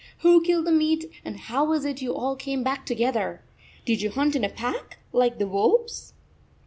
[0.21, 3.43] Who killed the meat, and how was it you all came back together?
[3.85, 6.13] Did you hunt in a pack, like the wolves